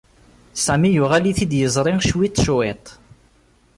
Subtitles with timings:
[0.65, 2.85] Sami yuɣal-it-id yiẓri cwiṭ, cwiṭ.